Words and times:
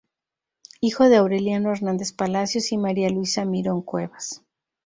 Hijo 0.79 1.09
de 1.09 1.17
Aureliano 1.17 1.71
Hernández 1.71 2.11
Palacios 2.11 2.71
y 2.71 2.77
María 2.79 3.09
Luisa 3.11 3.45
Mirón 3.45 3.83
Cuevas. 3.83 4.43